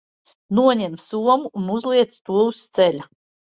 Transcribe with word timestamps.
Noņem 0.59 0.95
somu 1.03 1.53
un 1.61 1.69
uzliec 1.75 2.19
to 2.25 2.43
uz 2.49 2.65
ceļa. 2.81 3.09